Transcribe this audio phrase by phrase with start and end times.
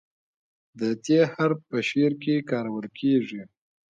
[0.79, 3.41] د "ت" حرف په شعر کې کارول کیږي.